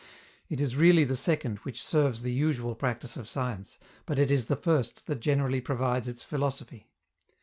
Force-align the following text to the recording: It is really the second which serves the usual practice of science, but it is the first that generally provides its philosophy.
It 0.49 0.59
is 0.59 0.75
really 0.75 1.03
the 1.03 1.15
second 1.15 1.59
which 1.59 1.85
serves 1.85 2.23
the 2.23 2.33
usual 2.33 2.73
practice 2.73 3.17
of 3.17 3.29
science, 3.29 3.77
but 4.07 4.17
it 4.17 4.31
is 4.31 4.47
the 4.47 4.55
first 4.55 5.05
that 5.05 5.19
generally 5.19 5.61
provides 5.61 6.07
its 6.07 6.23
philosophy. 6.23 6.87